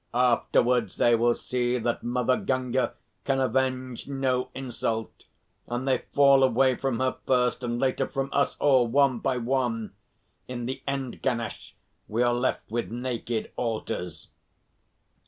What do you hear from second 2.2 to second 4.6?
Gunga can avenge no